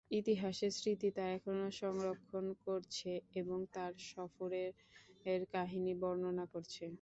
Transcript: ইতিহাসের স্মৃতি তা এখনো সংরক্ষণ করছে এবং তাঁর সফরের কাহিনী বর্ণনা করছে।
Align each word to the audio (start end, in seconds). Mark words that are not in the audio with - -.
ইতিহাসের 0.11 0.71
স্মৃতি 0.71 1.09
তা 1.11 1.23
এখনো 1.37 1.65
সংরক্ষণ 1.81 2.45
করছে 2.65 3.11
এবং 3.35 3.59
তাঁর 3.73 3.93
সফরের 4.09 4.71
কাহিনী 5.53 5.93
বর্ণনা 6.01 6.45
করছে। 6.53 6.85